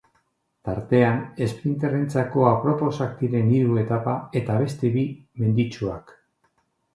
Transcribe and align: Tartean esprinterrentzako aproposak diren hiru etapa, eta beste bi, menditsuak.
Tartean 0.67 1.19
esprinterrentzako 1.47 2.47
aproposak 2.53 3.13
diren 3.19 3.53
hiru 3.59 3.77
etapa, 3.83 4.17
eta 4.43 4.57
beste 4.63 4.93
bi, 4.97 5.05
menditsuak. 5.45 6.17